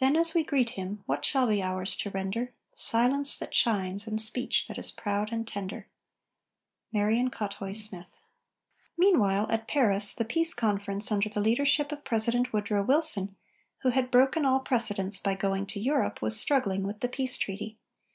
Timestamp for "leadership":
11.40-11.90